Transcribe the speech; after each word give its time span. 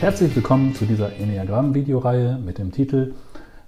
Herzlich 0.00 0.34
willkommen 0.34 0.74
zu 0.74 0.86
dieser 0.86 1.14
Enneagramm-Videoreihe 1.16 2.38
mit 2.42 2.56
dem 2.56 2.72
Titel 2.72 3.12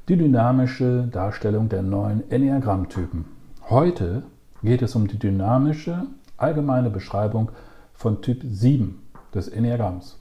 Die 0.08 0.16
dynamische 0.16 1.06
Darstellung 1.12 1.68
der 1.68 1.82
neuen 1.82 2.30
Enneagramm-Typen. 2.30 3.26
Heute 3.68 4.22
geht 4.62 4.80
es 4.80 4.94
um 4.96 5.08
die 5.08 5.18
dynamische 5.18 6.06
allgemeine 6.38 6.88
Beschreibung 6.88 7.50
von 7.92 8.22
Typ 8.22 8.40
7 8.42 8.98
des 9.34 9.48
Enneagramms. 9.48 10.20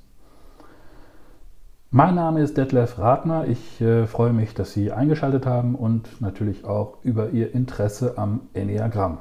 Mein 1.92 2.16
Name 2.16 2.42
ist 2.42 2.58
Detlef 2.58 3.00
Radner. 3.00 3.48
Ich 3.48 3.80
äh, 3.80 4.06
freue 4.06 4.34
mich, 4.34 4.54
dass 4.54 4.74
Sie 4.74 4.92
eingeschaltet 4.92 5.46
haben 5.46 5.76
und 5.76 6.20
natürlich 6.20 6.66
auch 6.66 6.98
über 7.04 7.30
Ihr 7.30 7.56
Interesse 7.56 8.18
am 8.18 8.42
Enneagramm. 8.54 9.20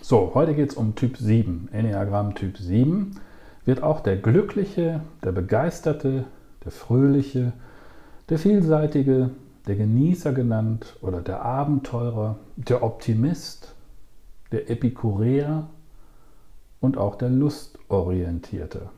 So, 0.00 0.30
heute 0.32 0.54
geht 0.54 0.70
es 0.70 0.76
um 0.76 0.94
Typ 0.94 1.16
7. 1.16 1.70
Enneagramm 1.72 2.36
Typ 2.36 2.56
7 2.56 3.16
wird 3.66 3.82
auch 3.82 4.00
der 4.00 4.16
Glückliche, 4.16 5.02
der 5.22 5.32
Begeisterte, 5.32 6.24
der 6.64 6.72
Fröhliche, 6.72 7.52
der 8.28 8.38
Vielseitige, 8.38 9.30
der 9.66 9.76
Genießer 9.76 10.32
genannt 10.32 10.96
oder 11.02 11.20
der 11.20 11.42
Abenteurer, 11.42 12.38
der 12.56 12.82
Optimist, 12.82 13.74
der 14.52 14.70
Epikureer 14.70 15.68
und 16.80 16.96
auch 16.96 17.16
der 17.16 17.28
Lustorientierte. 17.28 18.88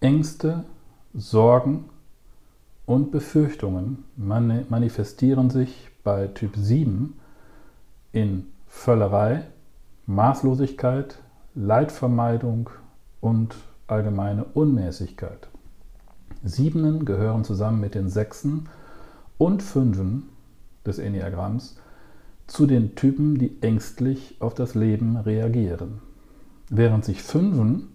Ängste, 0.00 0.64
Sorgen 1.12 1.86
und 2.86 3.10
Befürchtungen 3.10 4.04
manifestieren 4.16 5.50
sich 5.50 5.90
bei 6.04 6.28
Typ 6.28 6.56
7 6.56 7.18
in 8.12 8.46
Völlerei, 8.68 9.44
Maßlosigkeit, 10.06 11.18
Leidvermeidung 11.54 12.70
und 13.24 13.56
allgemeine 13.86 14.44
Unmäßigkeit. 14.44 15.48
Siebenen 16.42 17.06
gehören 17.06 17.42
zusammen 17.42 17.80
mit 17.80 17.94
den 17.94 18.10
Sechsen 18.10 18.68
und 19.38 19.62
Fünfen 19.62 20.24
des 20.84 20.98
Enneagramms 20.98 21.78
zu 22.46 22.66
den 22.66 22.96
Typen, 22.96 23.38
die 23.38 23.62
ängstlich 23.62 24.36
auf 24.40 24.52
das 24.52 24.74
Leben 24.74 25.16
reagieren. 25.16 26.02
Während 26.68 27.06
sich 27.06 27.22
Fünfen 27.22 27.88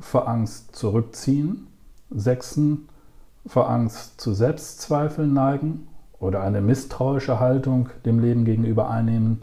vor 0.00 0.26
Angst 0.26 0.74
zurückziehen, 0.74 1.68
Sechsen 2.10 2.88
vor 3.46 3.70
Angst 3.70 4.20
zu 4.20 4.34
Selbstzweifeln 4.34 5.32
neigen 5.32 5.86
oder 6.18 6.42
eine 6.42 6.60
misstrauische 6.60 7.38
Haltung 7.38 7.88
dem 8.04 8.18
Leben 8.18 8.44
gegenüber 8.44 8.90
einnehmen, 8.90 9.42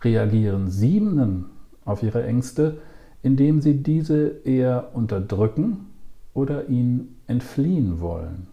reagieren 0.00 0.70
Siebenen 0.70 1.50
auf 1.84 2.02
ihre 2.02 2.24
Ängste, 2.24 2.78
indem 3.24 3.62
sie 3.62 3.82
diese 3.82 4.42
eher 4.44 4.90
unterdrücken 4.92 5.86
oder 6.34 6.68
ihnen 6.68 7.16
entfliehen 7.26 8.00
wollen. 8.00 8.48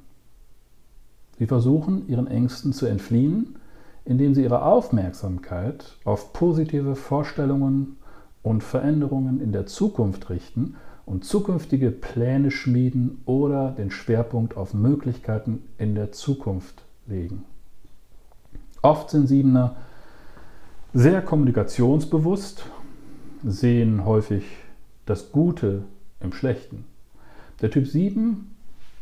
Sie 1.38 1.46
versuchen, 1.46 2.08
ihren 2.08 2.28
Ängsten 2.28 2.72
zu 2.72 2.86
entfliehen, 2.86 3.58
indem 4.06 4.34
sie 4.34 4.44
ihre 4.44 4.64
Aufmerksamkeit 4.64 5.98
auf 6.06 6.32
positive 6.32 6.96
Vorstellungen 6.96 7.98
und 8.44 8.64
Veränderungen 8.64 9.42
in 9.42 9.52
der 9.52 9.66
Zukunft 9.66 10.30
richten 10.30 10.76
und 11.06 11.26
zukünftige 11.26 11.92
Pläne 11.92 12.50
schmieden 12.50 13.22
oder 13.26 13.72
den 13.72 13.92
Schwerpunkt 13.92 14.56
auf 14.56 14.74
Möglichkeiten 14.74 15.64
in 15.78 15.96
der 15.96 16.14
Zukunft 16.14 16.84
legen. 17.08 17.44
Oft 18.82 19.10
sind 19.10 19.28
Siebener 19.28 19.76
sehr 20.94 21.22
kommunikationsbewusst, 21.22 22.64
sehen 23.44 24.06
häufig 24.06 24.44
das 25.06 25.32
Gute 25.32 25.84
im 26.20 26.34
Schlechten. 26.34 26.86
Der 27.62 27.72
Typ 27.72 27.88
7 27.88 28.56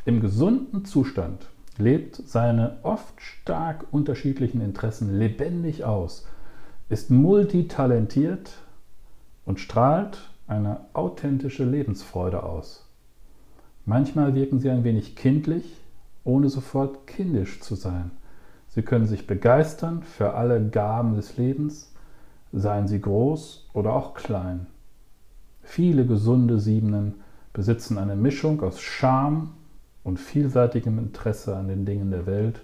im 0.06 0.22
gesunden 0.22 0.86
Zustand 0.86 1.50
lebt 1.78 2.22
seine 2.26 2.78
oft 2.84 3.22
stark 3.22 3.86
unterschiedlichen 3.92 4.62
Interessen 4.62 5.18
lebendig 5.18 5.84
aus, 5.84 6.26
ist 6.90 7.10
multitalentiert 7.10 8.52
und 9.46 9.60
strahlt 9.60 10.30
eine 10.48 10.82
authentische 10.94 11.64
Lebensfreude 11.64 12.44
aus. 12.44 12.86
Manchmal 13.86 14.36
wirken 14.36 14.60
sie 14.60 14.70
ein 14.70 14.84
wenig 14.84 15.16
kindlich, 15.16 15.82
ohne 16.24 16.50
sofort 16.50 17.08
kindisch 17.08 17.62
zu 17.62 17.76
sein. 17.76 18.12
Sie 18.68 18.82
können 18.82 19.06
sich 19.06 19.26
begeistern 19.26 20.04
für 20.04 20.34
alle 20.34 20.64
Gaben 20.70 21.16
des 21.16 21.38
Lebens, 21.38 21.89
seien 22.52 22.88
sie 22.88 23.02
groß 23.02 23.70
oder 23.74 23.94
auch 23.94 24.14
klein. 24.14 24.68
Viele 25.62 26.06
gesunde 26.06 26.60
Siebenen 26.60 27.16
besitzen 27.54 27.98
eine 27.98 28.16
Mischung 28.16 28.62
aus 28.62 28.80
Charme 28.80 29.50
und 30.04 30.20
vielseitigem 30.20 30.98
Interesse 30.98 31.56
an 31.56 31.68
den 31.68 31.86
Dingen 31.86 32.12
der 32.12 32.26
Welt, 32.26 32.62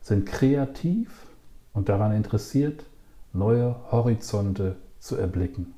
sind 0.00 0.26
kreativ 0.26 1.26
und 1.72 1.88
daran 1.88 2.12
interessiert, 2.12 2.84
neue 3.32 3.74
Horizonte 3.90 4.76
zu 4.98 5.16
erblicken. 5.16 5.74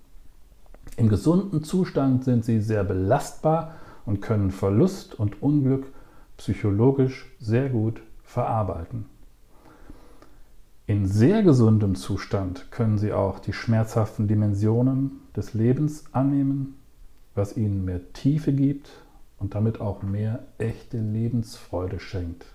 Im 0.97 1.09
gesunden 1.09 1.63
Zustand 1.63 2.25
sind 2.25 2.45
sie 2.45 2.61
sehr 2.61 2.85
belastbar 2.85 3.75
und 4.05 4.21
können 4.21 4.51
Verlust 4.51 5.19
und 5.19 5.43
Unglück 5.43 5.87
psychologisch 6.37 7.35
sehr 7.41 7.71
gut 7.71 8.03
verarbeiten. 8.23 9.07
In 10.89 11.07
sehr 11.07 11.43
gesundem 11.43 11.97
Zustand 11.97 12.71
können 12.71 12.97
sie 12.97 13.13
auch 13.13 13.41
die 13.41 13.53
schmerzhaften 13.53 14.29
Dimensionen 14.29 15.19
des 15.35 15.53
Lebens 15.53 16.05
annehmen, 16.13 16.77
was 17.35 17.57
ihnen 17.57 17.85
mehr 17.85 18.13
Tiefe 18.13 18.53
gibt 18.53 18.91
und 19.39 19.57
damit 19.57 19.81
auch 19.81 20.05
mehr 20.05 20.45
echte 20.59 20.99
Lebensfreude 20.99 21.99
schenkt. 21.99 22.47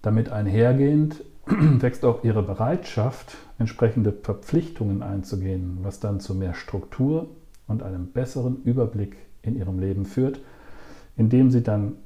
Damit 0.00 0.30
einhergehend 0.30 1.22
wächst 1.46 2.06
auch 2.06 2.24
ihre 2.24 2.42
Bereitschaft, 2.42 3.36
entsprechende 3.58 4.12
Verpflichtungen 4.12 5.02
einzugehen, 5.02 5.80
was 5.82 6.00
dann 6.00 6.18
zu 6.18 6.34
mehr 6.34 6.54
Struktur 6.54 7.28
und 7.66 7.82
einem 7.82 8.06
besseren 8.06 8.62
Überblick 8.64 9.16
in 9.42 9.54
ihrem 9.54 9.78
Leben 9.78 10.06
führt, 10.06 10.40
indem 11.14 11.50
sie 11.50 11.62
dann 11.62 11.96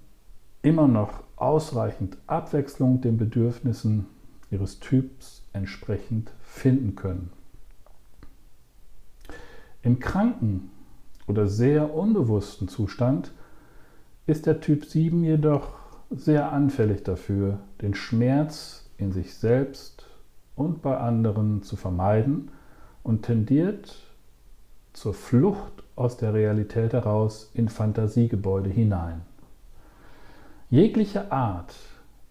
immer 0.62 0.88
noch 0.88 1.22
ausreichend 1.36 2.16
Abwechslung 2.26 3.00
den 3.02 3.18
Bedürfnissen 3.18 4.06
ihres 4.52 4.78
Typs 4.78 5.42
entsprechend 5.52 6.30
finden 6.42 6.94
können. 6.94 7.32
Im 9.82 9.98
kranken 9.98 10.70
oder 11.26 11.48
sehr 11.48 11.92
unbewussten 11.94 12.68
Zustand 12.68 13.32
ist 14.26 14.46
der 14.46 14.60
Typ 14.60 14.84
7 14.84 15.24
jedoch 15.24 15.72
sehr 16.10 16.52
anfällig 16.52 17.02
dafür, 17.02 17.58
den 17.80 17.94
Schmerz 17.94 18.90
in 18.98 19.10
sich 19.10 19.34
selbst 19.34 20.06
und 20.54 20.82
bei 20.82 20.96
anderen 20.98 21.62
zu 21.62 21.76
vermeiden 21.76 22.50
und 23.02 23.22
tendiert 23.22 23.96
zur 24.92 25.14
Flucht 25.14 25.82
aus 25.96 26.18
der 26.18 26.34
Realität 26.34 26.92
heraus 26.92 27.50
in 27.54 27.68
Fantasiegebäude 27.68 28.68
hinein. 28.68 29.22
Jegliche 30.68 31.32
Art 31.32 31.74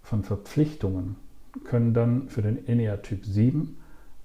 von 0.03 0.23
Verpflichtungen 0.23 1.15
können 1.63 1.93
dann 1.93 2.29
für 2.29 2.41
den 2.41 2.67
Enneatyp 2.67 3.25
7 3.25 3.77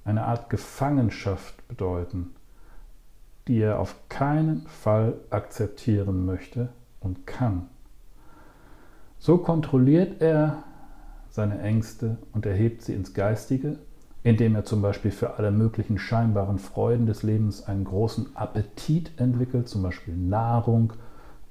eine 0.04 0.25
Art 0.25 0.50
Gefangenschaft 0.50 1.66
bedeuten, 1.69 2.31
die 3.48 3.59
er 3.59 3.78
auf 3.81 4.09
keinen 4.09 4.66
Fall 4.66 5.14
akzeptieren 5.31 6.25
möchte 6.25 6.69
und 7.00 7.26
kann. 7.26 7.69
So 9.19 9.38
kontrolliert 9.38 10.20
er 10.20 10.62
seine 11.31 11.60
Ängste 11.60 12.19
und 12.32 12.47
erhebt 12.47 12.82
sie 12.82 12.94
ins 12.94 13.15
Geistige, 13.15 13.78
indem 14.22 14.54
er 14.54 14.65
zum 14.65 14.82
Beispiel 14.82 15.10
für 15.10 15.34
alle 15.34 15.50
möglichen 15.50 15.98
scheinbaren 15.98 16.59
Freuden 16.59 17.06
des 17.06 17.22
Lebens 17.22 17.62
einen 17.65 17.84
großen 17.84 18.34
Appetit 18.34 19.12
entwickelt, 19.18 19.68
zum 19.68 19.83
Beispiel 19.83 20.16
Nahrung, 20.16 20.92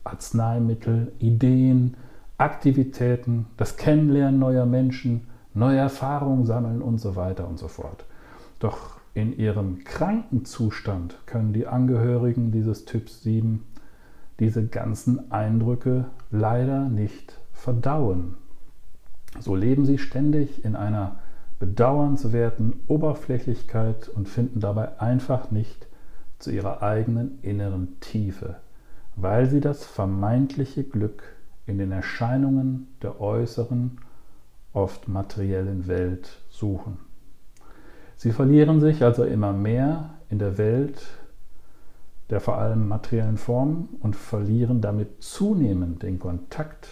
Arzneimittel, 0.03 1.11
Ideen, 1.19 1.95
Aktivitäten, 2.37 3.47
das 3.57 3.77
Kennenlernen 3.77 4.39
neuer 4.39 4.65
Menschen, 4.65 5.27
neue 5.55 5.77
Erfahrungen 5.77 6.45
sammeln 6.45 6.81
und 6.81 6.99
so 6.99 7.15
weiter 7.15 7.47
und 7.47 7.57
so 7.57 7.67
fort. 7.67 8.05
Doch 8.59 8.97
in 9.13 9.35
ihrem 9.37 9.83
kranken 9.83 10.45
Zustand 10.45 11.17
können 11.25 11.53
die 11.53 11.65
Angehörigen 11.65 12.51
dieses 12.51 12.85
Typs 12.85 13.23
7 13.23 13.65
diese 14.39 14.67
ganzen 14.67 15.31
Eindrücke 15.31 16.05
leider 16.29 16.89
nicht 16.89 17.39
verdauen. 17.53 18.35
So 19.39 19.55
leben 19.55 19.85
sie 19.85 19.97
ständig 19.97 20.65
in 20.65 20.75
einer 20.75 21.19
bedauernswerten 21.59 22.81
Oberflächlichkeit 22.87 24.09
und 24.09 24.27
finden 24.27 24.59
dabei 24.59 24.99
einfach 24.99 25.51
nicht 25.51 25.87
zu 26.37 26.51
ihrer 26.51 26.83
eigenen 26.83 27.39
inneren 27.41 27.97
Tiefe, 28.01 28.57
weil 29.15 29.49
sie 29.49 29.61
das 29.61 29.85
vermeintliche 29.85 30.83
Glück 30.83 31.23
in 31.65 31.77
den 31.77 31.93
Erscheinungen 31.93 32.87
der 33.01 33.21
äußeren 33.21 33.99
oft 34.75 35.07
materiellen 35.07 35.87
Welt 35.87 36.37
suchen. 36.49 36.97
Sie 38.17 38.31
verlieren 38.31 38.79
sich 38.79 39.03
also 39.03 39.23
immer 39.23 39.53
mehr 39.53 40.11
in 40.29 40.39
der 40.39 40.57
Welt 40.57 41.01
der 42.29 42.39
vor 42.39 42.57
allem 42.57 42.87
materiellen 42.87 43.37
Formen 43.37 43.89
und 44.01 44.15
verlieren 44.15 44.81
damit 44.81 45.21
zunehmend 45.23 46.03
den 46.03 46.19
Kontakt 46.19 46.87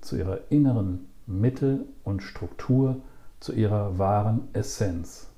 zu 0.00 0.16
ihrer 0.16 0.40
inneren 0.50 1.06
Mitte 1.26 1.84
und 2.04 2.22
Struktur, 2.22 2.96
zu 3.38 3.52
ihrer 3.52 3.98
wahren 3.98 4.48
Essenz. 4.54 5.28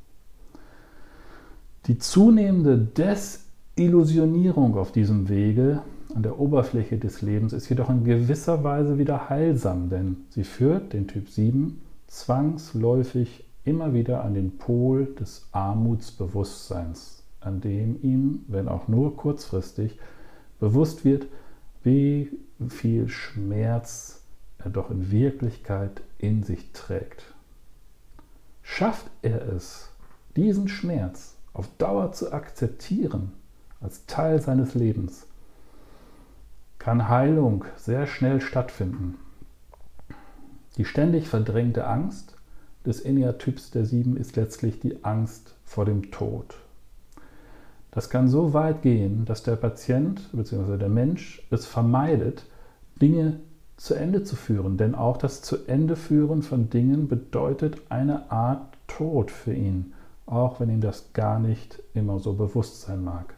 Die 1.86 1.98
zunehmende 1.98 2.78
Desillusionierung 2.78 4.76
auf 4.76 4.92
diesem 4.92 5.28
Wege 5.28 5.82
an 6.14 6.22
der 6.22 6.38
Oberfläche 6.38 6.98
des 6.98 7.22
Lebens 7.22 7.52
ist 7.52 7.68
jedoch 7.68 7.90
in 7.90 8.04
gewisser 8.04 8.64
Weise 8.64 8.98
wieder 8.98 9.28
heilsam, 9.28 9.90
denn 9.90 10.16
sie 10.30 10.44
führt 10.44 10.92
den 10.92 11.06
Typ 11.06 11.28
7 11.28 11.80
zwangsläufig 12.06 13.44
immer 13.64 13.92
wieder 13.92 14.24
an 14.24 14.34
den 14.34 14.56
Pol 14.56 15.14
des 15.14 15.48
Armutsbewusstseins, 15.52 17.22
an 17.40 17.60
dem 17.60 18.00
ihm, 18.02 18.44
wenn 18.48 18.68
auch 18.68 18.88
nur 18.88 19.16
kurzfristig, 19.16 19.98
bewusst 20.58 21.04
wird, 21.04 21.26
wie 21.82 22.30
viel 22.68 23.08
Schmerz 23.08 24.22
er 24.58 24.70
doch 24.70 24.90
in 24.90 25.10
Wirklichkeit 25.10 26.02
in 26.18 26.42
sich 26.42 26.72
trägt. 26.72 27.34
Schafft 28.62 29.10
er 29.22 29.46
es, 29.52 29.90
diesen 30.34 30.68
Schmerz 30.68 31.36
auf 31.52 31.68
Dauer 31.78 32.12
zu 32.12 32.32
akzeptieren 32.32 33.32
als 33.80 34.06
Teil 34.06 34.40
seines 34.40 34.74
Lebens, 34.74 35.27
kann 36.78 37.08
Heilung 37.08 37.64
sehr 37.76 38.06
schnell 38.06 38.40
stattfinden. 38.40 39.18
Die 40.76 40.84
ständig 40.84 41.28
verdrängte 41.28 41.86
Angst 41.86 42.36
des 42.86 43.00
Enneatyps 43.00 43.70
der 43.70 43.84
Sieben 43.84 44.16
ist 44.16 44.36
letztlich 44.36 44.80
die 44.80 45.04
Angst 45.04 45.54
vor 45.64 45.84
dem 45.84 46.10
Tod. 46.10 46.54
Das 47.90 48.10
kann 48.10 48.28
so 48.28 48.52
weit 48.52 48.82
gehen, 48.82 49.24
dass 49.24 49.42
der 49.42 49.56
Patient 49.56 50.30
bzw. 50.32 50.76
der 50.76 50.88
Mensch 50.88 51.46
es 51.50 51.66
vermeidet, 51.66 52.44
Dinge 53.00 53.40
zu 53.76 53.94
Ende 53.94 54.22
zu 54.22 54.36
führen. 54.36 54.76
Denn 54.76 54.94
auch 54.94 55.16
das 55.16 55.42
zu 55.42 55.66
Ende 55.66 55.96
führen 55.96 56.42
von 56.42 56.70
Dingen 56.70 57.08
bedeutet 57.08 57.80
eine 57.88 58.30
Art 58.30 58.76
Tod 58.86 59.30
für 59.30 59.54
ihn, 59.54 59.94
auch 60.26 60.60
wenn 60.60 60.70
ihm 60.70 60.80
das 60.80 61.12
gar 61.12 61.38
nicht 61.38 61.82
immer 61.94 62.18
so 62.18 62.34
bewusst 62.34 62.82
sein 62.82 63.02
mag. 63.02 63.34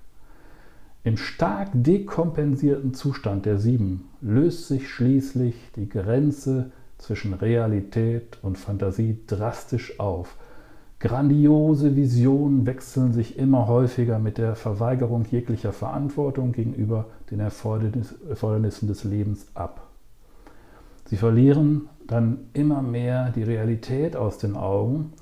Im 1.02 1.17
stark 1.17 1.70
dekompensierten 1.73 2.93
Zustand 2.93 3.47
der 3.47 3.58
Sieben 3.58 4.11
löst 4.20 4.69
sich 4.69 4.91
schließlich 4.91 5.55
die 5.75 5.88
Grenze 5.88 6.73
zwischen 6.99 7.32
Realität 7.32 8.38
und 8.43 8.58
Fantasie 8.58 9.19
drastisch 9.26 9.99
auf. 9.99 10.37
Grandiose 10.99 11.97
Visionen 11.97 12.67
wechseln 12.67 13.14
sich 13.14 13.38
immer 13.38 13.67
häufiger 13.67 14.19
mit 14.19 14.37
der 14.37 14.55
Verweigerung 14.56 15.25
jeglicher 15.31 15.73
Verantwortung 15.73 16.52
gegenüber 16.52 17.06
den 17.31 17.41
Erfordernissen 17.41 18.87
des 18.87 19.05
Lebens 19.05 19.46
ab. 19.55 19.88
Sie 21.06 21.17
verlieren 21.17 21.88
dann 22.06 22.41
immer 22.53 22.82
mehr 22.82 23.31
die 23.31 23.43
Realität 23.43 24.17
aus 24.17 24.37
den 24.37 24.55
Augen, 24.55 25.14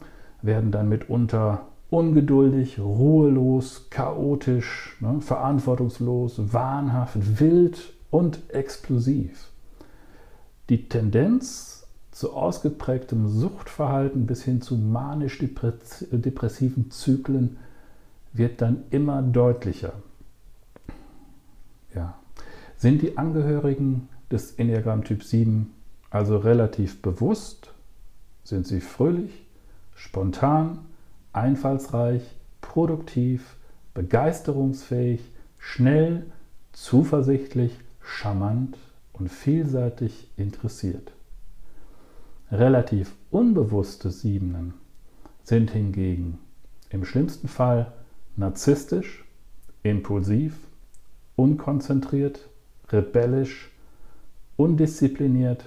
werden 0.43 0.73
dann 0.73 0.89
mitunter 0.89 1.68
ungeduldig, 1.91 2.79
ruhelos, 2.79 3.89
chaotisch, 3.91 4.97
ne, 5.01 5.21
verantwortungslos, 5.21 6.53
wahnhaft, 6.53 7.41
wild 7.41 7.93
und 8.11 8.39
explosiv. 8.51 9.49
Die 10.69 10.89
Tendenz 10.89 11.87
zu 12.11 12.33
ausgeprägtem 12.33 13.29
Suchtverhalten 13.29 14.27
bis 14.27 14.43
hin 14.43 14.61
zu 14.61 14.77
manisch-depressiven 14.77 16.91
Zyklen 16.91 17.59
wird 18.33 18.61
dann 18.61 18.83
immer 18.91 19.23
deutlicher. 19.23 19.93
Ja. 21.95 22.19
Sind 22.77 23.03
die 23.03 23.19
Angehörigen 23.19 24.09
des 24.31 24.53
Enneagramm 24.53 25.05
Typ 25.05 25.23
7 25.23 25.71
also 26.11 26.37
relativ 26.37 27.01
bewusst? 27.03 27.73
Sind 28.45 28.67
sie 28.67 28.81
fröhlich, 28.81 29.47
spontan, 29.95 30.79
einfallsreich, 31.39 32.23
produktiv, 32.61 33.57
begeisterungsfähig, 33.95 35.21
schnell, 35.59 36.27
zuversichtlich, 36.73 37.79
charmant 38.03 38.77
und 39.13 39.29
vielseitig 39.29 40.31
interessiert. 40.37 41.13
Relativ 42.51 43.15
unbewusste 43.31 44.11
Siebenen 44.11 44.75
sind 45.43 45.71
hingegen 45.71 46.39
im 46.91 47.05
schlimmsten 47.05 47.49
Fall 47.49 47.93
narzisstisch, 48.37 49.25
impulsiv, 49.83 50.57
unkonzentriert, 51.37 52.49
rebellisch, 52.91 53.71
undiszipliniert, 54.57 55.65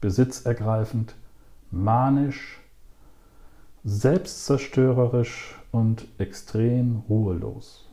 besitzergreifend, 0.00 1.14
manisch, 1.70 2.59
selbstzerstörerisch 3.84 5.58
und 5.70 6.06
extrem 6.18 7.02
ruhelos. 7.08 7.88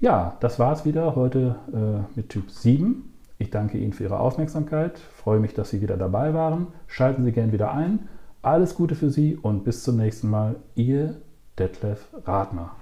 Ja, 0.00 0.36
das 0.40 0.58
war 0.58 0.72
es 0.72 0.84
wieder 0.84 1.14
heute 1.14 1.56
äh, 1.72 2.16
mit 2.16 2.28
Typ 2.28 2.50
7. 2.50 3.12
Ich 3.38 3.50
danke 3.50 3.78
Ihnen 3.78 3.92
für 3.92 4.04
Ihre 4.04 4.20
Aufmerksamkeit, 4.20 4.98
freue 4.98 5.40
mich, 5.40 5.54
dass 5.54 5.70
Sie 5.70 5.80
wieder 5.80 5.96
dabei 5.96 6.34
waren. 6.34 6.68
Schalten 6.86 7.24
Sie 7.24 7.32
gern 7.32 7.52
wieder 7.52 7.72
ein. 7.72 8.08
Alles 8.42 8.74
Gute 8.74 8.94
für 8.94 9.10
Sie 9.10 9.36
und 9.36 9.64
bis 9.64 9.82
zum 9.82 9.96
nächsten 9.96 10.28
Mal. 10.28 10.56
Ihr 10.74 11.16
Detlef 11.58 12.08
Radner. 12.24 12.72